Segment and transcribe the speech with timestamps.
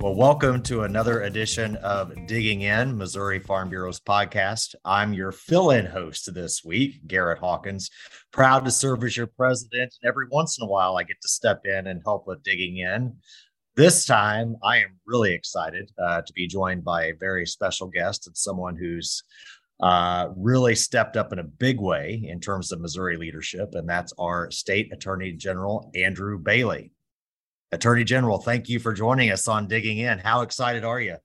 [0.00, 4.76] Well, welcome to another edition of Digging In, Missouri Farm Bureau's podcast.
[4.84, 7.90] I'm your fill in host this week, Garrett Hawkins.
[8.30, 9.92] Proud to serve as your president.
[10.00, 12.76] And every once in a while, I get to step in and help with digging
[12.76, 13.16] in.
[13.74, 18.28] This time, I am really excited uh, to be joined by a very special guest
[18.28, 19.24] and someone who's
[19.80, 24.12] uh, really stepped up in a big way in terms of Missouri leadership, and that's
[24.16, 26.92] our State Attorney General, Andrew Bailey.
[27.70, 30.18] Attorney General, thank you for joining us on Digging In.
[30.18, 31.16] How excited are you?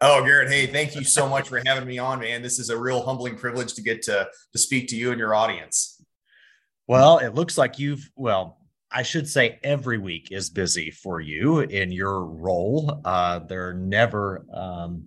[0.00, 2.42] Oh, Garrett, hey, thank you so much for having me on, man.
[2.42, 5.34] This is a real humbling privilege to get to, to speak to you and your
[5.34, 6.02] audience.
[6.86, 8.58] Well, it looks like you've, well,
[8.90, 13.00] I should say every week is busy for you in your role.
[13.04, 15.06] Uh, there never, um,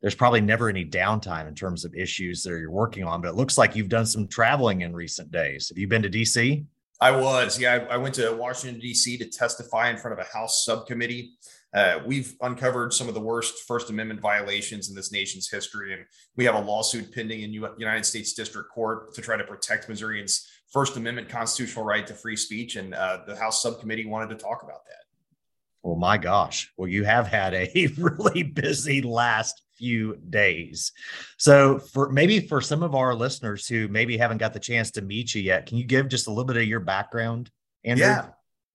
[0.00, 3.36] there's probably never any downtime in terms of issues that you're working on, but it
[3.36, 5.68] looks like you've done some traveling in recent days.
[5.68, 6.64] Have you been to DC?
[7.02, 7.84] I was, yeah.
[7.90, 9.18] I, I went to Washington, D.C.
[9.18, 11.32] to testify in front of a House subcommittee.
[11.74, 16.04] Uh, we've uncovered some of the worst First Amendment violations in this nation's history, and
[16.36, 19.88] we have a lawsuit pending in U- United States District Court to try to protect
[19.88, 22.76] Missourians' First Amendment constitutional right to free speech.
[22.76, 25.01] And uh, the House subcommittee wanted to talk about that.
[25.82, 26.70] Well, my gosh.
[26.76, 30.92] Well, you have had a really busy last few days.
[31.38, 35.02] So, for maybe for some of our listeners who maybe haven't got the chance to
[35.02, 37.50] meet you yet, can you give just a little bit of your background,
[37.84, 38.06] Andrew?
[38.06, 38.28] Yeah.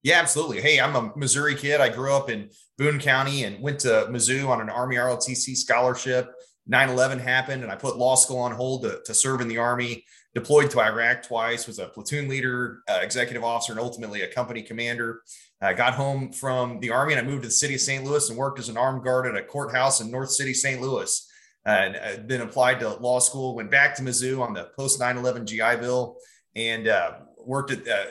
[0.04, 0.60] Yeah, absolutely.
[0.60, 1.80] Hey, I'm a Missouri kid.
[1.80, 6.32] I grew up in Boone County and went to Mizzou on an Army ROTC scholarship.
[6.68, 9.58] 9 11 happened, and I put law school on hold to, to serve in the
[9.58, 10.04] Army.
[10.34, 14.62] Deployed to Iraq twice, was a platoon leader, uh, executive officer, and ultimately a company
[14.62, 15.22] commander.
[15.60, 18.04] I got home from the Army and I moved to the city of St.
[18.04, 20.80] Louis and worked as an armed guard at a courthouse in North City, St.
[20.80, 21.26] Louis.
[21.64, 25.18] And uh, then applied to law school, went back to Mizzou on the post 9
[25.18, 26.16] 11 GI Bill,
[26.54, 28.04] and uh, worked at uh,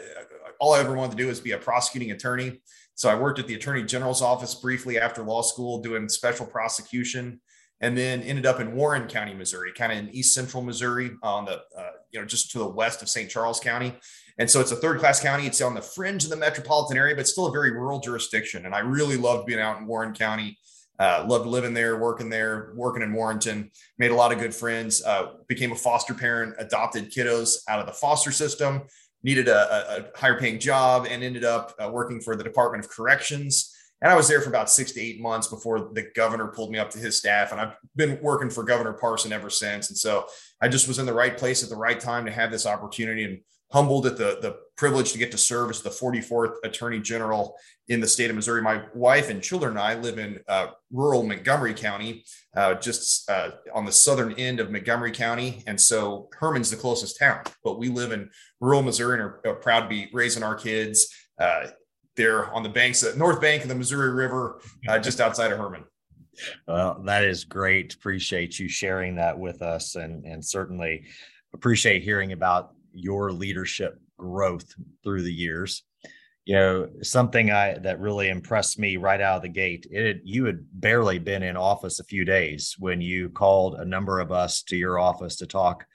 [0.59, 2.61] all I ever wanted to do was be a prosecuting attorney.
[2.95, 7.39] So I worked at the attorney general's office briefly after law school doing special prosecution
[7.79, 11.45] and then ended up in Warren County, Missouri, kind of in east central Missouri on
[11.45, 13.29] the, uh, you know, just to the west of St.
[13.29, 13.95] Charles County.
[14.39, 15.47] And so it's a third class county.
[15.47, 18.65] It's on the fringe of the metropolitan area, but still a very rural jurisdiction.
[18.65, 20.57] And I really loved being out in Warren County.
[20.99, 23.69] Uh, loved living there, working there, working in Warrenton.
[23.99, 25.03] Made a lot of good friends.
[25.03, 28.81] Uh, became a foster parent, adopted kiddos out of the foster system.
[29.23, 32.89] Needed a, a higher paying job and ended up uh, working for the Department of
[32.89, 33.75] Corrections.
[34.01, 36.77] And I was there for about six to eight months before the governor pulled me
[36.77, 37.51] up to his staff.
[37.51, 39.89] And I've been working for Governor Parson ever since.
[39.89, 40.25] And so
[40.61, 43.23] I just was in the right place at the right time to have this opportunity
[43.23, 43.39] and
[43.71, 47.55] humbled at the, the privilege to get to serve as the 44th Attorney General
[47.89, 48.61] in the state of Missouri.
[48.61, 52.23] My wife and children and I live in uh, rural Montgomery County,
[52.55, 55.63] uh, just uh, on the southern end of Montgomery County.
[55.67, 58.29] And so Hermann's the closest town, but we live in
[58.59, 61.67] rural Missouri and are, are proud to be raising our kids uh,
[62.15, 65.57] there on the banks, of, north bank of the Missouri River, uh, just outside of
[65.57, 65.83] Hermann.
[66.67, 67.93] Well, that is great.
[67.93, 71.05] Appreciate you sharing that with us, and and certainly
[71.53, 75.83] appreciate hearing about your leadership growth through the years.
[76.45, 79.85] You know, something I that really impressed me right out of the gate.
[79.91, 84.19] It you had barely been in office a few days when you called a number
[84.19, 85.85] of us to your office to talk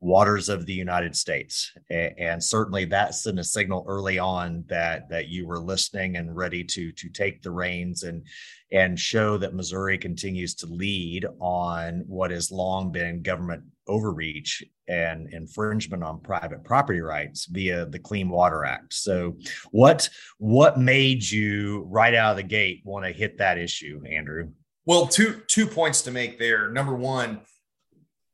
[0.00, 1.72] waters of the United States.
[1.90, 6.64] And certainly that sent a signal early on that that you were listening and ready
[6.64, 8.26] to to take the reins and
[8.72, 15.32] and show that Missouri continues to lead on what has long been government overreach and
[15.32, 18.94] infringement on private property rights via the Clean Water Act.
[18.94, 19.36] So
[19.72, 20.08] what
[20.38, 24.50] what made you right out of the gate want to hit that issue, Andrew?
[24.86, 26.70] Well, two two points to make there.
[26.70, 27.40] Number one,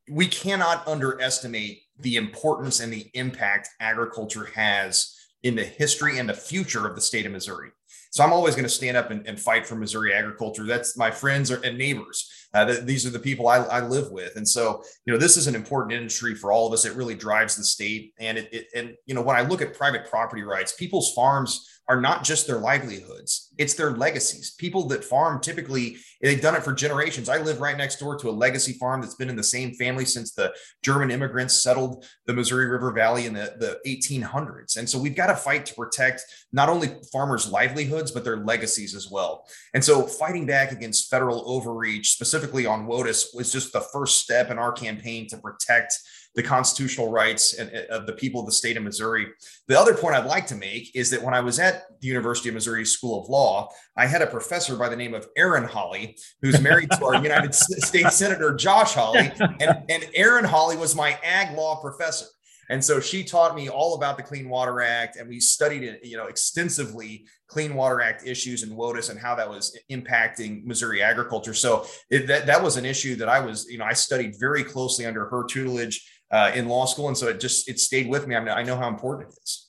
[0.08, 6.34] we cannot underestimate the importance and the impact agriculture has in the history and the
[6.34, 7.70] future of the state of Missouri.
[8.16, 10.64] So I'm always going to stand up and, and, fight for Missouri agriculture.
[10.64, 12.30] That's my friends and neighbors.
[12.54, 15.48] Uh, these are the people I, I, live with, and so you know this is
[15.48, 16.86] an important industry for all of us.
[16.86, 19.74] It really drives the state, and it, it and you know when I look at
[19.74, 24.50] private property rights, people's farms are not just their livelihoods, it's their legacies.
[24.58, 27.28] People that farm typically, they've done it for generations.
[27.28, 30.04] I live right next door to a legacy farm that's been in the same family
[30.04, 30.52] since the
[30.82, 34.76] German immigrants settled the Missouri River Valley in the, the 1800s.
[34.76, 36.22] And so we've got to fight to protect
[36.52, 39.46] not only farmers' livelihoods, but their legacies as well.
[39.72, 44.50] And so fighting back against federal overreach, specifically on WOTUS, was just the first step
[44.50, 45.94] in our campaign to protect
[46.36, 49.26] the constitutional rights of the people of the state of Missouri.
[49.68, 52.50] The other point I'd like to make is that when I was at the University
[52.50, 56.18] of Missouri School of Law, I had a professor by the name of Erin Hawley,
[56.42, 59.32] who's married to our United States Senator Josh Hawley.
[59.58, 62.26] And, and Erin Hawley was my ag law professor.
[62.68, 66.04] And so she taught me all about the Clean Water Act, and we studied it,
[66.04, 71.00] you know, extensively Clean Water Act issues and WOTUS and how that was impacting Missouri
[71.02, 71.54] agriculture.
[71.54, 74.64] So it, that that was an issue that I was, you know, I studied very
[74.64, 78.26] closely under her tutelage uh, in law school, and so it just it stayed with
[78.26, 78.36] me.
[78.36, 79.62] I, mean, I know how important it is.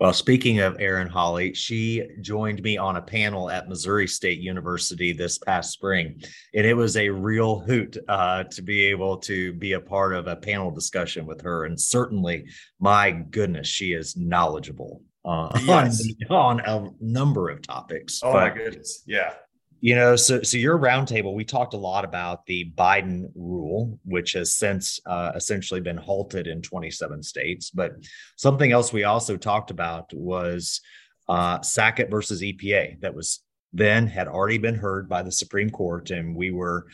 [0.00, 5.12] Well, speaking of Erin Hawley, she joined me on a panel at Missouri State University
[5.12, 6.22] this past spring,
[6.54, 10.28] and it was a real hoot uh, to be able to be a part of
[10.28, 11.64] a panel discussion with her.
[11.64, 12.46] And certainly,
[12.78, 16.00] my goodness, she is knowledgeable uh, yes.
[16.30, 18.20] on, on, a number of topics.
[18.22, 19.32] Oh but, my goodness, yeah
[19.80, 24.32] you know so so your roundtable we talked a lot about the biden rule which
[24.32, 27.70] has since uh, essentially been halted in 27 states.
[27.70, 27.92] But
[28.36, 30.80] something else we also talked about was
[31.28, 33.40] uh, sackett versus epa that was
[33.72, 36.86] then had already been heard by the supreme court and we were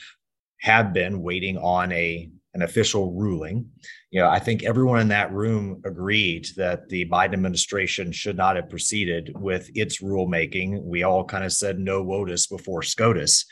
[0.61, 3.69] have been waiting on a an official ruling.
[4.11, 8.57] You know, I think everyone in that room agreed that the Biden administration should not
[8.57, 10.83] have proceeded with its rulemaking.
[10.83, 13.45] We all kind of said no WOTUS before SCOTUS,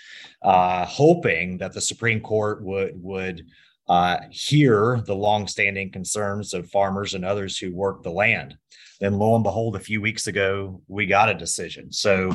[0.43, 3.45] uh, hoping that the Supreme Court would would
[3.89, 8.57] uh, hear the longstanding concerns of farmers and others who work the land.
[9.01, 11.93] Then, lo and behold, a few weeks ago, we got a decision.
[11.93, 12.33] So,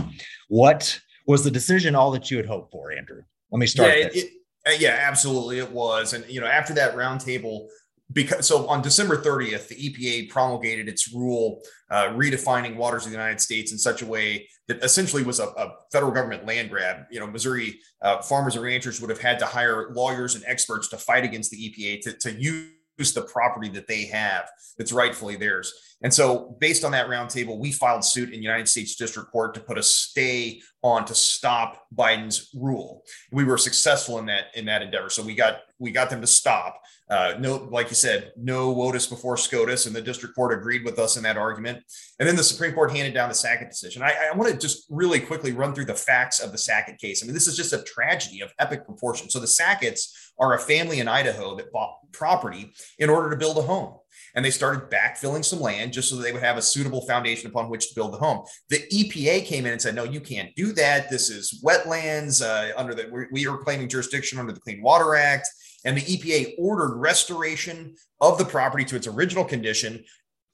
[0.49, 3.21] what was the decision all that you had hoped for, Andrew?
[3.51, 3.97] Let me start.
[3.97, 4.31] Yeah, it,
[4.79, 6.13] yeah, absolutely, it was.
[6.13, 7.67] And you know, after that roundtable,
[8.13, 13.17] because so on December 30th, the EPA promulgated its rule uh, redefining waters of the
[13.17, 17.05] United States in such a way that essentially was a, a federal government land grab.
[17.11, 20.87] You know, Missouri uh, farmers and ranchers would have had to hire lawyers and experts
[20.89, 25.35] to fight against the EPA to, to use the property that they have that's rightfully
[25.35, 25.73] theirs.
[26.03, 29.59] And so, based on that roundtable, we filed suit in United States District Court to
[29.59, 33.03] put a stay on to stop Biden's rule.
[33.31, 35.09] We were successful in that in that endeavor.
[35.09, 36.79] So we got we got them to stop.
[37.09, 40.99] Uh, no, like you said, no WOTUS before SCOTUS, and the district court agreed with
[40.99, 41.81] us in that argument.
[42.19, 44.03] And then the Supreme Court handed down the Sackett decision.
[44.03, 47.23] I, I want to just really quickly run through the facts of the Sackett case.
[47.23, 49.29] I mean, this is just a tragedy of epic proportion.
[49.29, 53.57] So the Sacketts are a family in Idaho that bought property in order to build
[53.57, 53.95] a home
[54.37, 57.71] and they started backfilling some land just so they would have a suitable foundation upon
[57.71, 58.45] which to build the home.
[58.69, 61.09] The EPA came in and said, no, you can't do that.
[61.09, 65.47] This is wetlands uh, under the, we are claiming jurisdiction under the Clean Water Act.
[65.85, 70.03] And the EPA ordered restoration of the property to its original condition,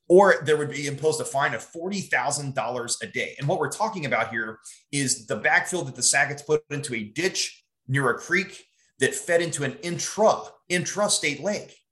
[0.07, 3.35] or there would be imposed a fine of $40,000 a day.
[3.37, 4.59] And what we're talking about here
[4.93, 8.63] is the backfill that the Sacketts put into a ditch near a creek
[8.99, 11.82] that fed into an intra intrastate lake.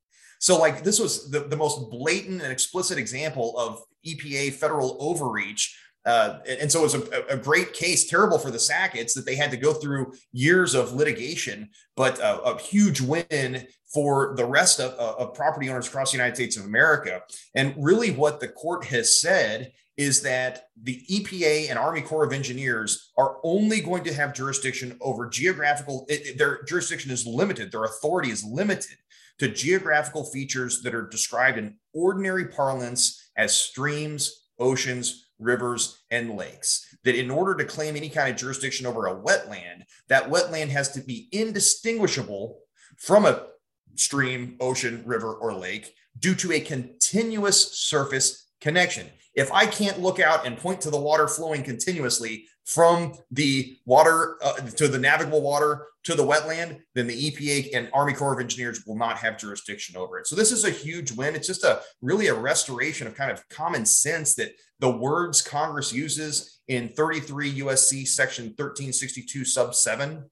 [0.41, 5.77] So, like, this was the, the most blatant and explicit example of EPA federal overreach.
[6.03, 9.35] Uh, and so it was a, a, great case, terrible for the Sacketts that they
[9.35, 14.79] had to go through years of litigation, but a, a huge win for the rest
[14.79, 17.21] of, of property owners across the United States of America.
[17.53, 22.33] And really, what the court has said is that the EPA and Army Corps of
[22.33, 27.83] Engineers are only going to have jurisdiction over geographical, it, their jurisdiction is limited, their
[27.83, 28.97] authority is limited
[29.41, 36.95] to geographical features that are described in ordinary parlance as streams, oceans, rivers, and lakes.
[37.05, 40.91] That in order to claim any kind of jurisdiction over a wetland, that wetland has
[40.91, 42.59] to be indistinguishable
[42.99, 43.47] from a
[43.95, 49.07] stream, ocean, river, or lake due to a continuous surface connection.
[49.33, 54.37] If I can't look out and point to the water flowing continuously, from the water
[54.43, 58.39] uh, to the navigable water to the wetland, then the EPA and Army Corps of
[58.39, 60.27] Engineers will not have jurisdiction over it.
[60.27, 61.35] So this is a huge win.
[61.35, 65.91] It's just a really a restoration of kind of common sense that the words Congress
[65.91, 70.23] uses in 33 USC section 1362 sub 7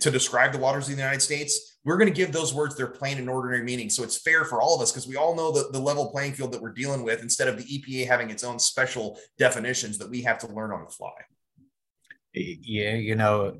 [0.00, 2.86] to describe the waters of the United States, we're going to give those words their
[2.86, 3.90] plain and ordinary meaning.
[3.90, 6.34] So it's fair for all of us because we all know the, the level playing
[6.34, 10.08] field that we're dealing with instead of the EPA having its own special definitions that
[10.08, 11.10] we have to learn on the fly
[12.38, 13.56] yeah, you know,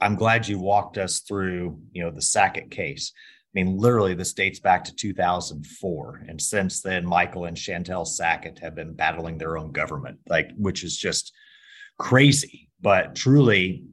[0.00, 3.12] I'm glad you walked us through, you know, the Sackett case.
[3.16, 8.60] I mean, literally, this dates back to 2004, and since then, Michael and Chantell Sackett
[8.60, 11.32] have been battling their own government, like which is just
[11.98, 12.68] crazy.
[12.80, 13.84] But truly,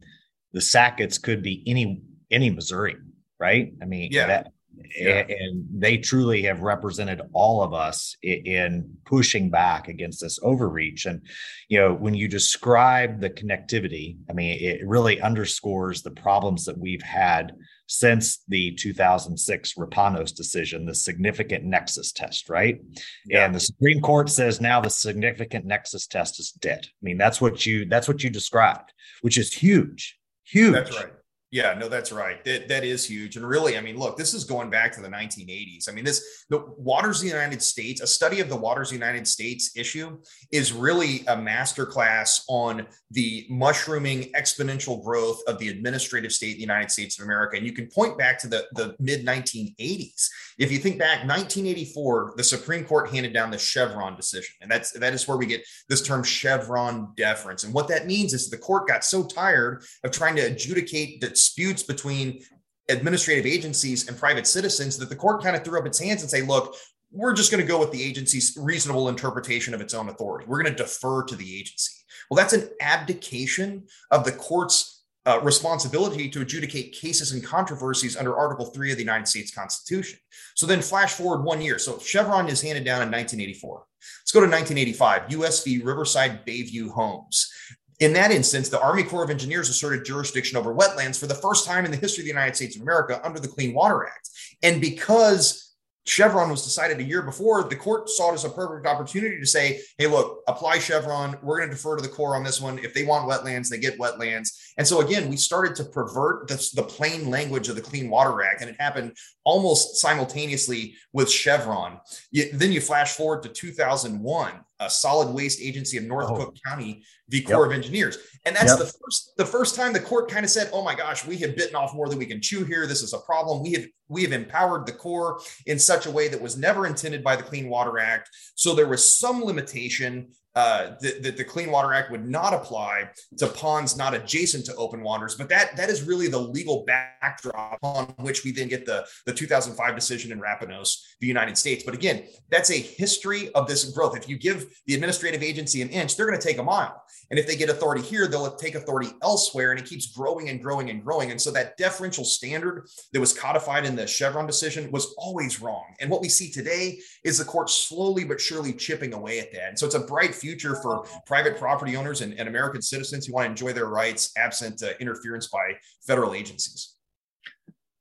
[0.54, 2.98] the Sacketts could be any any Missouri,
[3.40, 3.74] right?
[3.82, 4.28] I mean, yeah.
[4.28, 4.52] That,
[4.96, 5.26] yeah.
[5.28, 11.22] and they truly have represented all of us in pushing back against this overreach and
[11.68, 16.78] you know when you describe the connectivity i mean it really underscores the problems that
[16.78, 17.54] we've had
[17.88, 22.82] since the 2006 Rapanos decision, the significant nexus test, right?
[23.26, 23.46] Yeah.
[23.46, 26.86] And the Supreme Court says now the significant nexus test is dead.
[26.86, 30.74] I mean, that's what you that's what you described, which is huge, huge.
[30.74, 31.14] That's right.
[31.50, 32.44] Yeah, no, that's right.
[32.44, 33.38] That that is huge.
[33.38, 35.88] And really, I mean, look, this is going back to the 1980s.
[35.88, 39.00] I mean, this the Waters of the United States, a study of the Waters of
[39.00, 40.18] the United States issue
[40.52, 46.92] is really a masterclass on the mushrooming exponential growth of the administrative state the United
[46.92, 47.56] States of America.
[47.56, 50.28] And you can point back to the, the mid 1980s.
[50.60, 54.56] If you think back, 1984, the Supreme Court handed down the Chevron decision.
[54.60, 57.64] And that's that is where we get this term Chevron deference.
[57.64, 61.37] And what that means is the court got so tired of trying to adjudicate the
[61.38, 62.42] disputes between
[62.90, 66.32] administrative agencies and private citizens that the court kind of threw up its hands and
[66.32, 66.76] say, look,
[67.12, 70.46] we're just going to go with the agency's reasonable interpretation of its own authority.
[70.48, 71.94] We're going to defer to the agency.
[72.30, 78.38] Well, that's an abdication of the court's uh, responsibility to adjudicate cases and controversies under
[78.38, 80.20] Article 3 of the United States Constitution.
[80.56, 81.78] So then flash forward one year.
[81.78, 83.84] So Chevron is handed down in 1984.
[84.22, 85.82] Let's go to 1985, US v.
[85.84, 87.52] Riverside Bayview Homes.
[88.00, 91.66] In that instance, the Army Corps of Engineers asserted jurisdiction over wetlands for the first
[91.66, 94.30] time in the history of the United States of America under the Clean Water Act.
[94.62, 95.68] And because
[96.08, 99.46] Chevron was decided a year before, the court saw it as a perfect opportunity to
[99.46, 101.38] say, hey, look, apply Chevron.
[101.42, 102.80] We're going to defer to the Corps on this one.
[102.80, 104.50] If they want wetlands, they get wetlands.
[104.78, 108.42] And so, again, we started to pervert the, the plain language of the Clean Water
[108.42, 112.00] Act, and it happened almost simultaneously with Chevron.
[112.32, 116.36] You, then you flash forward to 2001 a solid waste agency of North oh.
[116.36, 117.72] Cook County the Corps yep.
[117.72, 118.18] of Engineers.
[118.46, 118.80] And that's yep.
[118.80, 121.56] the first the first time the court kind of said, "Oh my gosh, we have
[121.56, 122.88] bitten off more than we can chew here.
[122.88, 123.62] This is a problem.
[123.62, 127.24] We have we have empowered the Corps in such a way that was never intended
[127.24, 128.30] by the Clean Water Act.
[128.56, 133.12] So there was some limitation uh, that, that, the Clean Water Act would not apply
[133.38, 135.36] to ponds not adjacent to open waters.
[135.36, 139.34] But that that is really the legal backdrop on which we then get the, the
[139.34, 141.84] 2005 decision in Rapanos, the United States.
[141.84, 144.18] But again, that's a history of this growth.
[144.18, 147.04] If you give the administrative agency an inch, they're going to take a mile.
[147.30, 150.60] And if they get authority here, they'll take authority elsewhere, and it keeps growing and
[150.60, 151.30] growing and growing.
[151.30, 155.86] And so that deferential standard that was codified in the Chevron decision was always wrong.
[156.00, 159.70] And what we see today is the court slowly but surely chipping away at that.
[159.70, 163.26] And so it's a bright future future for private property owners and, and American citizens
[163.26, 165.74] who want to enjoy their rights absent uh, interference by
[166.06, 166.96] federal agencies.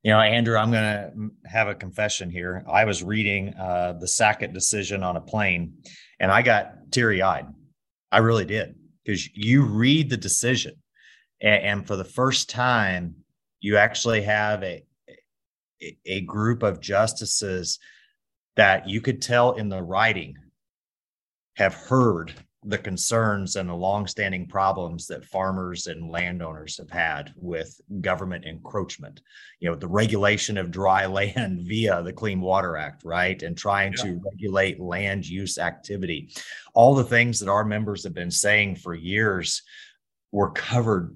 [0.05, 2.65] You know, Andrew, I'm going to have a confession here.
[2.71, 5.79] I was reading uh, the Sackett decision on a plane
[6.21, 7.47] and I got teary eyed.
[8.12, 10.75] I really did because you read the decision
[11.41, 13.17] and, and, for the first time,
[13.61, 14.85] you actually have a,
[16.07, 17.81] a group of justices
[18.55, 20.37] that you could tell in the writing
[21.57, 22.33] have heard
[22.67, 29.21] the concerns and the longstanding problems that farmers and landowners have had with government encroachment.
[29.61, 33.41] You know, the regulation of dry land via the Clean Water Act, right?
[33.43, 34.05] And trying yeah.
[34.05, 36.31] to regulate land use activity.
[36.75, 39.63] All the things that our members have been saying for years
[40.33, 41.15] were covered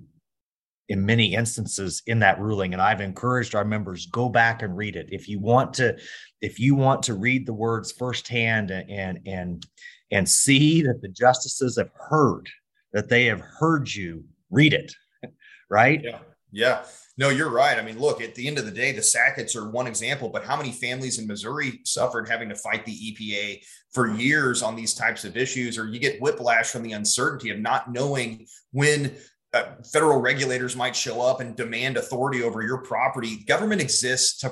[0.89, 4.97] in many instances in that ruling and i've encouraged our members go back and read
[4.97, 5.97] it if you want to
[6.41, 9.65] if you want to read the words firsthand and and
[10.11, 12.49] and see that the justices have heard
[12.93, 14.93] that they have heard you read it
[15.71, 16.01] right?
[16.03, 16.19] Yeah
[16.53, 16.85] yeah.
[17.17, 17.79] No you're right.
[17.79, 20.45] I mean look at the end of the day the Sacketts are one example but
[20.45, 23.63] how many families in missouri suffered having to fight the epa
[23.93, 27.59] for years on these types of issues or you get whiplash from the uncertainty of
[27.59, 29.15] not knowing when
[29.53, 33.39] uh, federal regulators might show up and demand authority over your property.
[33.49, 34.51] Government exists to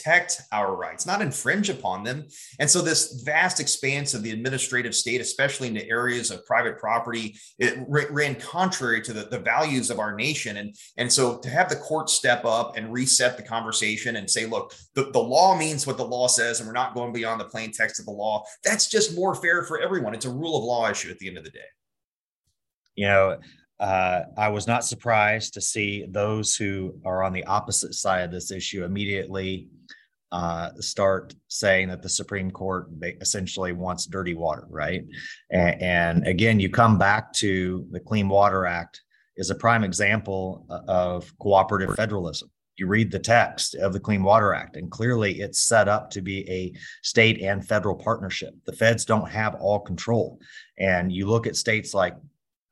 [0.00, 2.26] protect our rights, not infringe upon them.
[2.58, 6.78] And so, this vast expanse of the administrative state, especially in the areas of private
[6.78, 10.58] property, it ran contrary to the, the values of our nation.
[10.58, 14.46] And, and so, to have the court step up and reset the conversation and say,
[14.46, 17.44] look, the, the law means what the law says, and we're not going beyond the
[17.44, 20.14] plain text of the law, that's just more fair for everyone.
[20.14, 21.58] It's a rule of law issue at the end of the day.
[22.96, 23.38] You know,
[23.80, 28.30] uh, I was not surprised to see those who are on the opposite side of
[28.30, 29.68] this issue immediately
[30.32, 32.88] uh, start saying that the Supreme Court
[33.20, 35.04] essentially wants dirty water, right?
[35.50, 39.00] And, and, again, you come back to the Clean Water Act
[39.36, 42.50] is a prime example uh, of cooperative federalism.
[42.76, 46.22] You read the text of the Clean Water Act, and clearly it's set up to
[46.22, 46.72] be a
[47.02, 48.54] state and federal partnership.
[48.66, 50.38] The feds don't have all control.
[50.78, 52.14] And you look at states like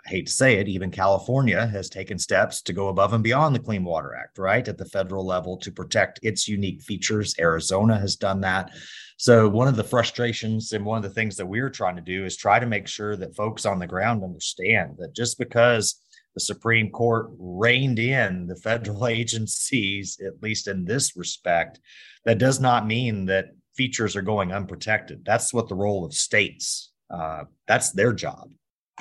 [0.09, 3.61] hate to say it, even California has taken steps to go above and beyond the
[3.61, 7.35] Clean Water Act, right, at the federal level to protect its unique features.
[7.39, 8.73] Arizona has done that.
[9.19, 12.25] So, one of the frustrations and one of the things that we're trying to do
[12.25, 16.01] is try to make sure that folks on the ground understand that just because
[16.35, 21.81] the Supreme Court reined in the federal agencies, at least in this respect,
[22.25, 23.47] that does not mean that
[23.77, 25.25] features are going unprotected.
[25.25, 26.93] That's what the role of states.
[27.11, 28.51] Uh, that's their job.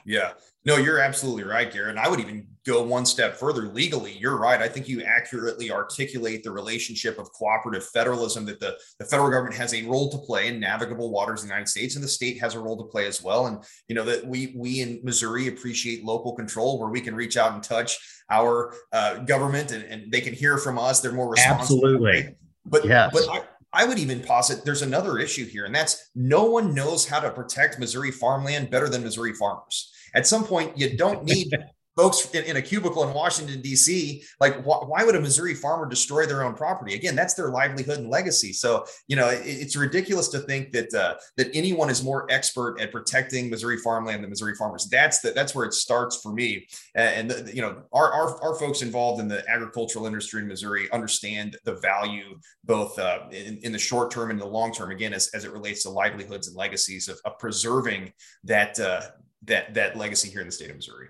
[0.06, 0.32] Yeah.
[0.68, 1.98] No, you're absolutely right, Garrett.
[1.98, 4.18] I would even go one step further legally.
[4.20, 4.62] You're right.
[4.62, 9.56] I think you accurately articulate the relationship of cooperative federalism that the, the federal government
[9.56, 12.42] has a role to play in navigable waters in the United States, and the state
[12.42, 13.48] has a role to play as well.
[13.48, 17.38] And you know that we we in Missouri appreciate local control where we can reach
[17.38, 17.98] out and touch
[18.30, 21.00] our uh, government and, and they can hear from us.
[21.00, 21.62] They're more responsive.
[21.62, 22.36] Absolutely.
[22.66, 23.10] But yeah.
[23.14, 27.08] but I, I would even posit there's another issue here, and that's no one knows
[27.08, 29.94] how to protect Missouri farmland better than Missouri farmers.
[30.14, 31.54] At some point, you don't need
[31.98, 34.24] folks in, in, a cubicle in Washington D.C.
[34.40, 36.94] Like, wh- why would a Missouri farmer destroy their own property?
[36.94, 38.54] Again, that's their livelihood and legacy.
[38.54, 42.80] So, you know, it, it's ridiculous to think that uh, that anyone is more expert
[42.80, 44.88] at protecting Missouri farmland than Missouri farmers.
[44.90, 46.68] That's the, that's where it starts for me.
[46.94, 50.90] And, the, you know, our, our, our folks involved in the agricultural industry in Missouri
[50.92, 54.92] understand the value both uh, in, in the short term and the long term.
[54.92, 59.02] Again, as, as it relates to livelihoods and legacies of, of preserving that uh,
[59.48, 61.08] that that legacy here in the state of Missouri.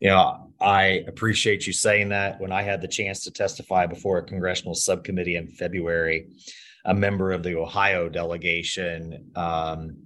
[0.00, 2.40] Yeah, I appreciate you saying that.
[2.40, 6.28] When I had the chance to testify before a congressional subcommittee in February,
[6.84, 9.96] a member of the Ohio delegation um,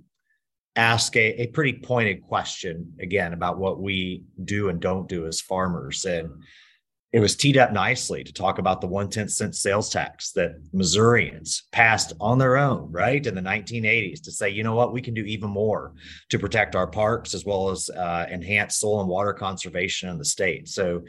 [0.77, 5.41] asked a, a pretty pointed question again about what we do and don't do as
[5.41, 6.05] farmers.
[6.05, 6.31] And
[7.11, 10.57] it was teed up nicely to talk about the one tenth cent sales tax that
[10.75, 15.01] Missourians passed on their own, right, in the 1980s to say, you know what, we
[15.01, 15.95] can do even more
[16.29, 20.25] to protect our parks as well as uh, enhance soil and water conservation in the
[20.25, 20.69] state.
[20.69, 21.03] So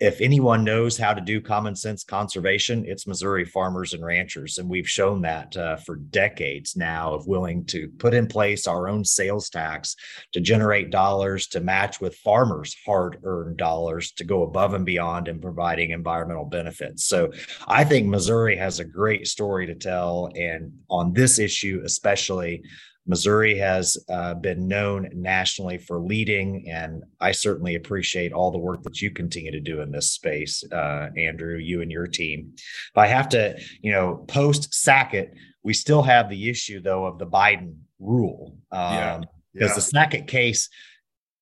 [0.00, 4.58] if anyone knows how to do common sense conservation, it's Missouri farmers and ranchers.
[4.58, 8.88] And we've shown that uh, for decades now of willing to put in place our
[8.88, 9.96] own sales tax
[10.34, 15.26] to generate dollars to match with farmers' hard earned dollars to go above and beyond
[15.26, 17.04] in providing environmental benefits.
[17.04, 17.32] So
[17.66, 20.30] I think Missouri has a great story to tell.
[20.36, 22.62] And on this issue, especially,
[23.08, 28.82] Missouri has uh, been known nationally for leading, and I certainly appreciate all the work
[28.82, 32.52] that you continue to do in this space, uh, Andrew, you and your team.
[32.54, 37.18] If I have to, you know, post Sackett, we still have the issue though of
[37.18, 39.20] the Biden rule, um, yeah.
[39.54, 40.68] because the Sackett case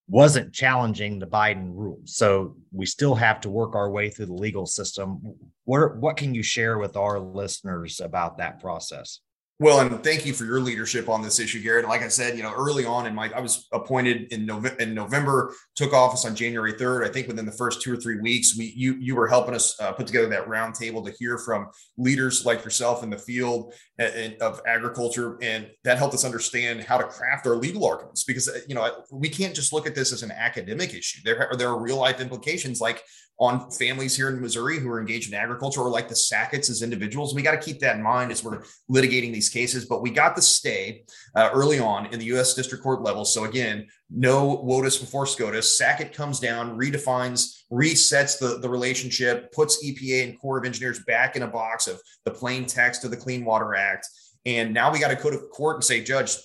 [0.07, 4.33] wasn't challenging the Biden rule, so we still have to work our way through the
[4.33, 5.35] legal system.
[5.65, 9.19] What what can you share with our listeners about that process?
[9.59, 11.87] Well, and thank you for your leadership on this issue, Garrett.
[11.87, 14.93] Like I said, you know, early on in my, I was appointed in November, in
[14.93, 17.07] November, took office on January 3rd.
[17.07, 19.75] I think within the first two or three weeks, we, you, you were helping us
[19.81, 24.61] uh, put together that roundtable to hear from leaders like yourself in the field of
[24.67, 25.39] agriculture.
[25.41, 28.87] And that helped us understand how to craft our legal arguments because, uh, you know,
[29.11, 31.21] we can't just look at this as an academic issue.
[31.25, 33.01] There, are, there are real life implications like
[33.39, 36.81] on families here in Missouri who are engaged in agriculture or like the Sacketts as
[36.81, 37.35] individuals.
[37.35, 39.85] We got to keep that in mind as we're litigating these cases.
[39.85, 41.03] But we got the stay
[41.35, 42.55] uh, early on in the U.S.
[42.55, 43.25] District Court level.
[43.25, 45.77] So again, no WOTUS before SCOTUS.
[45.77, 51.35] Sackett comes down, redefines, resets the, the relationship, puts EPA and Corps of Engineers back
[51.35, 54.07] in a box of the plain text of the Clean Water Act.
[54.47, 56.37] And now we got to go to court and say, Judge,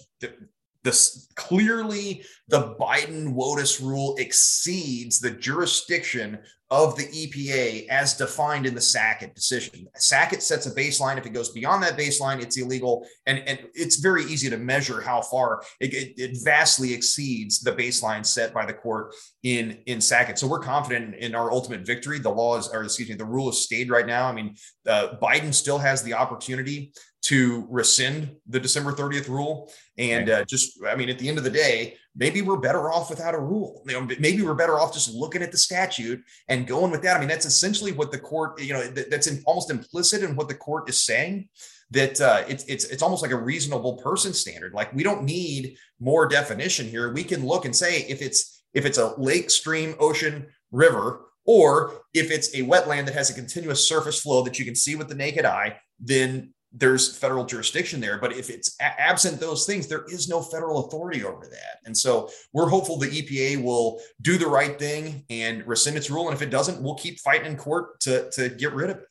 [0.85, 6.39] this clearly the Biden WOTUS rule exceeds the jurisdiction
[6.73, 9.87] of the EPA as defined in the Sackett decision.
[9.95, 11.19] Sackett sets a baseline.
[11.19, 13.07] If it goes beyond that baseline, it's illegal.
[13.27, 17.73] And, and it's very easy to measure how far it, it, it vastly exceeds the
[17.73, 20.39] baseline set by the court in, in Sackett.
[20.39, 22.19] So we're confident in our ultimate victory.
[22.19, 24.27] The law is, or excuse me, the rule is stayed right now.
[24.27, 24.57] I mean,
[24.89, 29.71] uh, Biden still has the opportunity to rescind the December 30th rule.
[29.97, 33.11] And uh, just, I mean, at the end of the day, maybe we're better off
[33.11, 33.83] without a rule.
[33.87, 37.17] You know, maybe we're better off just looking at the statute and going with that.
[37.17, 40.49] I mean, that's essentially what the court, you know, that's in, almost implicit in what
[40.49, 41.49] the court is saying.
[41.93, 44.73] That uh, it's it's it's almost like a reasonable person standard.
[44.73, 47.13] Like we don't need more definition here.
[47.13, 52.01] We can look and say if it's if it's a lake, stream, ocean, river, or
[52.15, 55.09] if it's a wetland that has a continuous surface flow that you can see with
[55.09, 58.19] the naked eye, then there's federal jurisdiction there.
[58.19, 61.81] But if it's a- absent those things, there is no federal authority over that.
[61.85, 66.29] And so we're hopeful the EPA will do the right thing and rescind its rule.
[66.29, 69.07] And if it doesn't, we'll keep fighting in court to, to get rid of it.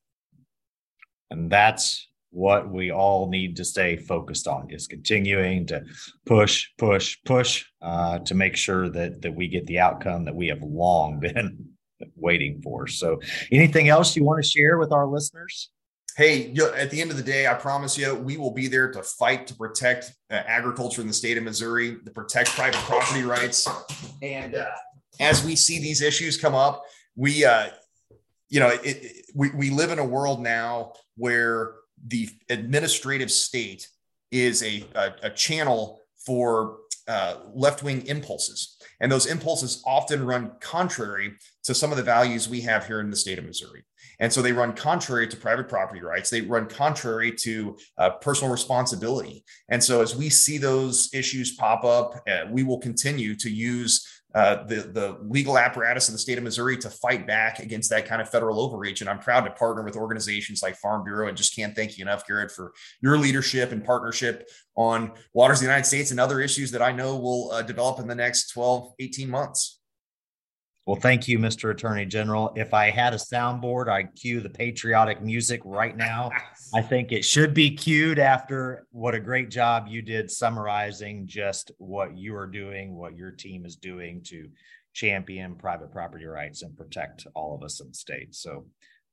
[1.30, 5.84] And that's what we all need to stay focused on is continuing to
[6.26, 10.48] push, push, push uh, to make sure that that we get the outcome that we
[10.48, 11.66] have long been
[12.16, 12.88] waiting for.
[12.88, 13.20] So,
[13.52, 15.70] anything else you want to share with our listeners?
[16.18, 19.04] Hey, at the end of the day, I promise you, we will be there to
[19.04, 23.68] fight to protect uh, agriculture in the state of Missouri, to protect private property rights.
[24.22, 24.66] And uh,
[25.20, 26.84] as we see these issues come up,
[27.16, 27.68] we, uh,
[28.50, 31.74] you know, it, it, we, we live in a world now where
[32.08, 33.88] the administrative state
[34.32, 38.78] is a, a, a channel for uh, left wing impulses.
[39.00, 41.34] And those impulses often run contrary
[41.64, 43.84] to some of the values we have here in the state of Missouri.
[44.20, 46.30] And so they run contrary to private property rights.
[46.30, 49.44] They run contrary to uh, personal responsibility.
[49.70, 54.21] And so as we see those issues pop up, uh, we will continue to use
[54.34, 58.06] uh, the, the legal apparatus of the state of Missouri to fight back against that
[58.06, 59.02] kind of federal overreach.
[59.02, 62.04] And I'm proud to partner with organizations like Farm Bureau and just can't thank you
[62.04, 66.40] enough, Garrett, for your leadership and partnership on waters of the United States and other
[66.40, 69.81] issues that I know will uh, develop in the next 12, 18 months.
[70.88, 71.70] Well, thank you, Mr.
[71.72, 72.52] Attorney General.
[72.56, 76.32] If I had a soundboard, I'd cue the patriotic music right now.
[76.74, 81.72] I think it should be cued after what a great job you did summarizing just
[81.78, 84.50] what you are doing, what your team is doing to
[84.94, 88.34] champion private property rights and protect all of us in the state.
[88.34, 88.66] So,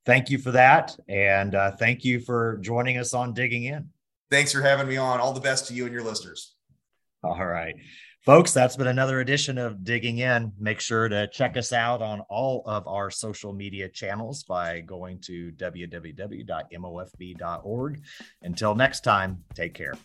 [0.05, 0.97] thank you for that.
[1.07, 3.89] And uh, thank you for joining us on Digging In.
[4.31, 5.19] Thanks for having me on.
[5.19, 6.55] All the best to you and your listeners.
[7.23, 7.75] All right.
[8.29, 10.53] Folks, that's been another edition of Digging In.
[10.59, 15.17] Make sure to check us out on all of our social media channels by going
[15.21, 16.43] to www.mofb.org.
[18.43, 19.95] Until next time, take care.